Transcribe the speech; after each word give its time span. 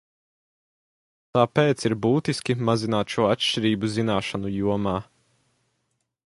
Tāpēc 1.37 1.85
ir 1.89 1.95
būtiski 2.05 2.55
mazināt 2.71 3.13
šo 3.17 3.27
atšķirību 3.35 3.93
zināšanu 3.99 4.53
jomā. 4.55 4.97